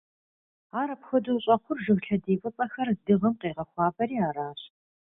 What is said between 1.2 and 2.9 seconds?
щӀэхъур, жыг лъэдий фӀыцӀэхэр